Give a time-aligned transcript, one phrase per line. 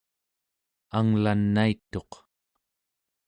[0.99, 2.11] anglanaituq